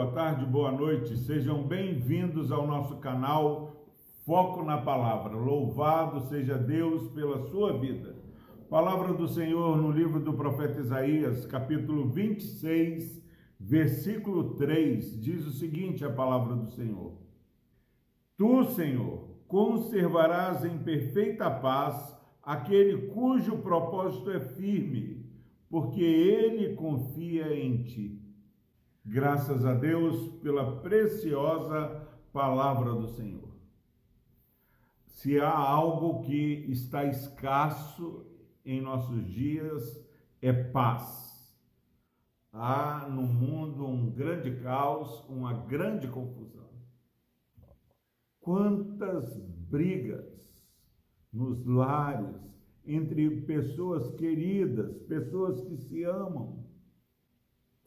[0.00, 1.14] boa tarde, boa noite.
[1.14, 3.84] Sejam bem-vindos ao nosso canal
[4.24, 5.36] Foco na Palavra.
[5.36, 8.16] Louvado seja Deus pela sua vida.
[8.70, 13.22] Palavra do Senhor no livro do profeta Isaías, capítulo 26,
[13.60, 17.18] versículo 3, diz o seguinte: a palavra do Senhor.
[18.38, 25.26] Tu, Senhor, conservarás em perfeita paz aquele cujo propósito é firme,
[25.68, 28.29] porque ele confia em ti.
[29.04, 33.50] Graças a Deus pela preciosa palavra do Senhor.
[35.06, 38.26] Se há algo que está escasso
[38.64, 40.06] em nossos dias,
[40.40, 41.30] é paz.
[42.52, 46.68] Há no mundo um grande caos, uma grande confusão.
[48.40, 49.36] Quantas
[49.70, 50.26] brigas
[51.32, 52.34] nos lares
[52.84, 56.69] entre pessoas queridas, pessoas que se amam.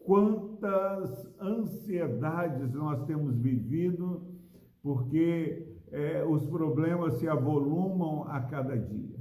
[0.03, 4.21] Quantas ansiedades nós temos vivido
[4.81, 9.17] porque é, os problemas se avolumam a cada dia.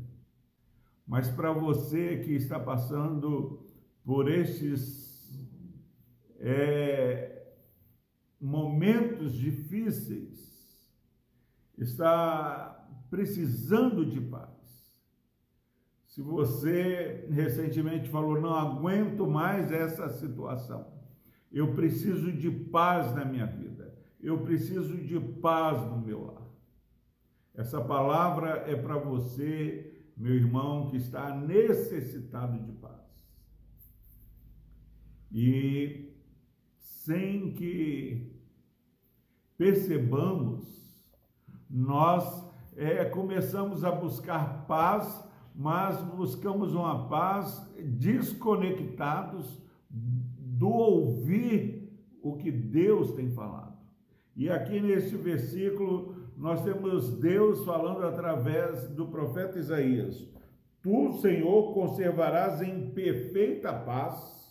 [1.07, 3.65] Mas para você que está passando
[4.05, 5.03] por estes
[6.41, 7.53] é,
[8.41, 10.43] momentos difíceis,
[11.79, 14.62] está precisando de paz.
[16.13, 20.93] Se você recentemente falou, não aguento mais essa situação,
[21.51, 26.47] eu preciso de paz na minha vida, eu preciso de paz no meu lar.
[27.55, 33.27] Essa palavra é para você, meu irmão, que está necessitado de paz.
[35.33, 36.15] E
[36.77, 38.39] sem que
[39.57, 40.95] percebamos
[41.71, 51.91] nós é, começamos a buscar paz, mas buscamos uma paz desconectados do ouvir
[52.23, 53.77] o que Deus tem falado.
[54.35, 60.27] E aqui neste versículo nós temos Deus falando através do profeta Isaías:
[60.83, 64.43] Tu, Senhor, conservarás em perfeita paz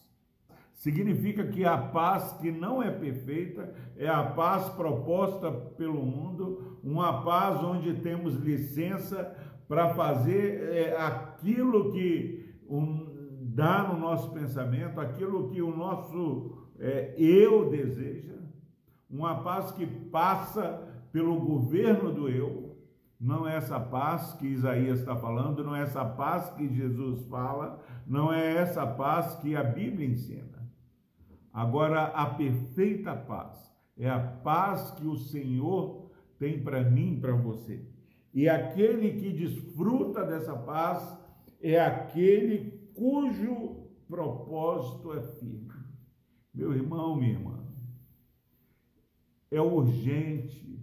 [0.82, 7.22] Significa que a paz que não é perfeita é a paz proposta pelo mundo, uma
[7.22, 9.32] paz onde temos licença
[9.72, 17.16] para fazer é, aquilo que um, dá no nosso pensamento, aquilo que o nosso é,
[17.18, 18.34] eu deseja,
[19.10, 22.76] uma paz que passa pelo governo do eu,
[23.18, 27.82] não é essa paz que Isaías está falando, não é essa paz que Jesus fala,
[28.06, 30.70] não é essa paz que a Bíblia ensina.
[31.54, 37.90] Agora, a perfeita paz é a paz que o Senhor tem para mim para você.
[38.34, 41.18] E aquele que desfruta dessa paz
[41.62, 45.72] é aquele cujo propósito é firme.
[46.54, 47.64] Meu irmão, minha irmã,
[49.50, 50.80] é urgente,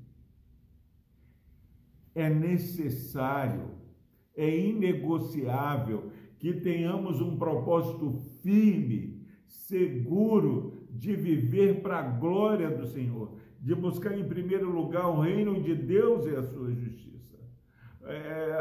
[2.14, 3.70] é necessário,
[4.34, 13.36] é inegociável que tenhamos um propósito firme seguro de viver para a glória do Senhor,
[13.60, 17.07] de buscar em primeiro lugar o reino de Deus e a sua justiça.
[18.08, 18.56] É,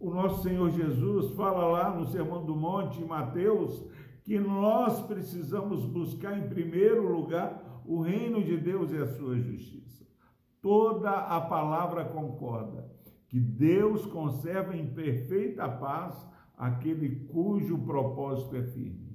[0.00, 3.84] o nosso Senhor Jesus fala lá no Sermão do Monte, em Mateus,
[4.24, 10.06] que nós precisamos buscar em primeiro lugar o reino de Deus e a sua justiça.
[10.62, 12.90] Toda a palavra concorda
[13.28, 16.26] que Deus conserva em perfeita paz
[16.56, 19.14] aquele cujo propósito é firme.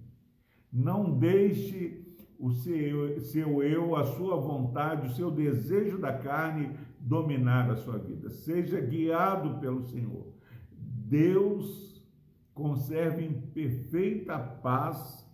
[0.72, 2.03] Não deixe
[2.44, 7.98] o seu, seu eu, a sua vontade, o seu desejo da carne dominar a sua
[7.98, 8.30] vida.
[8.30, 10.28] Seja guiado pelo Senhor.
[10.70, 12.06] Deus
[12.54, 15.26] conserve em perfeita paz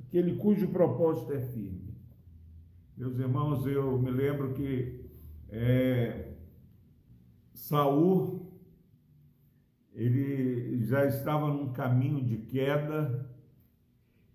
[0.00, 1.94] aquele cujo propósito é firme.
[2.94, 5.06] Meus irmãos, eu me lembro que
[5.48, 6.34] é,
[7.54, 8.52] Saul
[9.94, 13.30] ele já estava num caminho de queda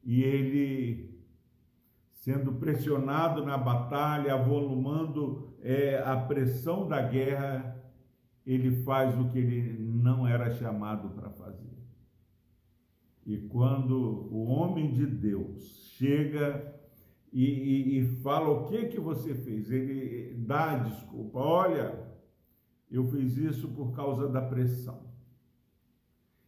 [0.03, 1.14] e ele
[2.25, 7.79] sendo pressionado na batalha, avolumando é, a pressão da guerra,
[8.43, 11.77] ele faz o que ele não era chamado para fazer.
[13.27, 13.95] E quando
[14.31, 16.75] o homem de Deus chega
[17.31, 21.37] e, e, e, fala o que que você fez, ele dá a desculpa.
[21.37, 22.07] Olha,
[22.89, 25.13] eu fiz isso por causa da pressão.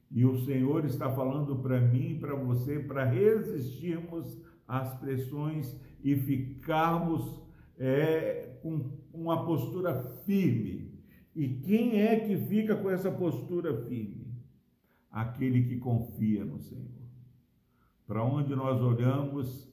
[0.09, 7.41] E o Senhor está falando para mim para você para resistirmos às pressões e ficarmos
[7.77, 9.93] é, com uma postura
[10.25, 10.97] firme.
[11.35, 14.27] E quem é que fica com essa postura firme?
[15.11, 16.85] Aquele que confia no Senhor.
[18.05, 19.67] Para onde nós olhamos,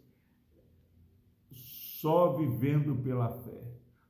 [1.51, 3.63] só vivendo pela fé,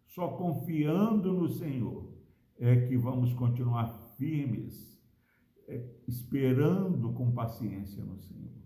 [0.07, 2.13] só confiando no Senhor,
[2.59, 3.87] é que vamos continuar
[4.17, 5.01] firmes,
[5.69, 8.64] é, esperando com paciência no Senhor.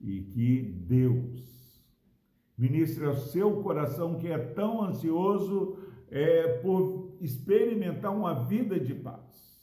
[0.00, 1.58] E que Deus
[2.56, 5.78] ministre ao seu coração que é tão ansioso
[6.10, 9.58] é, por experimentar uma vida de paz.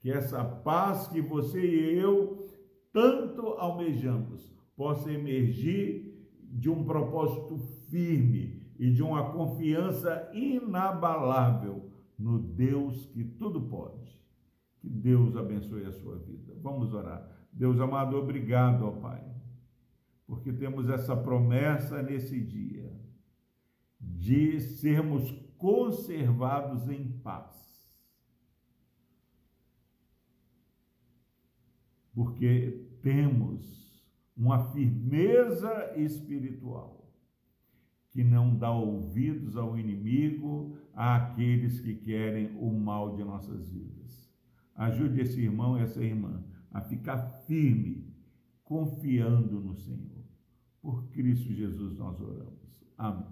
[0.00, 2.48] Que essa paz que você e eu
[2.92, 7.58] tanto almejamos possa emergir de um propósito
[7.90, 14.07] firme e de uma confiança inabalável no Deus que tudo pode.
[14.98, 16.54] Deus abençoe a sua vida.
[16.60, 17.26] Vamos orar.
[17.52, 19.24] Deus amado, obrigado, ó Pai,
[20.26, 22.92] porque temos essa promessa nesse dia
[24.00, 27.56] de sermos conservados em paz.
[32.14, 34.04] Porque temos
[34.36, 36.98] uma firmeza espiritual
[38.10, 43.97] que não dá ouvidos ao inimigo, àqueles que querem o mal de nossas vidas.
[44.78, 46.40] Ajude esse irmão, essa irmã,
[46.70, 48.14] a ficar firme,
[48.62, 50.24] confiando no Senhor.
[50.80, 52.54] Por Cristo Jesus nós oramos.
[52.96, 53.26] Amém.